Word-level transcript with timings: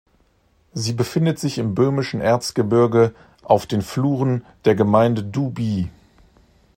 Sie 0.73 0.93
befindet 0.93 1.37
sich 1.37 1.59
im 1.59 1.75
böhmischen 1.75 2.21
Erzgebirge 2.21 3.13
auf 3.43 3.67
den 3.67 3.83
Fluren 3.83 4.43
der 4.65 4.73
Gemeinde 4.73 5.21
Dubí. 5.23 5.89